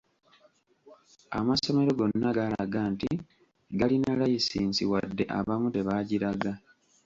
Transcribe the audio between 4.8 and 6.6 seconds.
wadde abamu tebaagiraga.